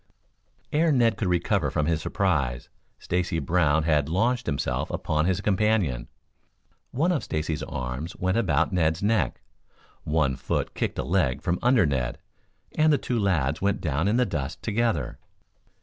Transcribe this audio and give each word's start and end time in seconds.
Ere 0.71 0.91
Ned 0.91 1.15
could 1.15 1.27
recover 1.27 1.69
from 1.69 1.85
his 1.85 2.01
surprise, 2.01 2.69
Stacy 2.97 3.37
Brown 3.37 3.83
had 3.83 4.09
launched 4.09 4.47
himself 4.47 4.89
upon 4.89 5.25
his 5.27 5.41
companion. 5.41 6.07
One 6.89 7.11
of 7.11 7.23
Stacy's 7.23 7.61
arms 7.61 8.15
went 8.15 8.35
about 8.35 8.73
Ned's 8.73 9.03
neck, 9.03 9.41
one 10.03 10.35
foot 10.37 10.73
kicked 10.73 10.97
a 10.97 11.03
leg 11.03 11.43
from 11.43 11.59
under 11.61 11.85
Ned, 11.85 12.17
and 12.75 12.91
the 12.91 12.97
two 12.97 13.19
lads 13.19 13.61
went 13.61 13.79
down 13.79 14.07
in 14.07 14.17
the 14.17 14.25
dust 14.25 14.63
together. 14.63 15.19